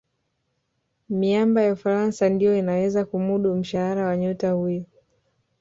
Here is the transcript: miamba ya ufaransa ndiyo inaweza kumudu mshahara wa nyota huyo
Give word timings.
miamba 1.09 1.61
ya 1.61 1.73
ufaransa 1.73 2.29
ndiyo 2.29 2.57
inaweza 2.57 3.05
kumudu 3.05 3.55
mshahara 3.55 4.05
wa 4.05 4.17
nyota 4.17 4.51
huyo 4.51 4.83